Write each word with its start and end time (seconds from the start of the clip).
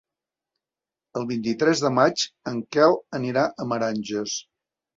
El 1.21 1.27
vint-i-tres 1.31 1.83
de 1.85 1.93
maig 1.99 2.25
en 2.55 2.65
Quel 2.77 2.99
anirà 3.21 3.47
a 3.67 3.71
Meranges. 3.75 4.43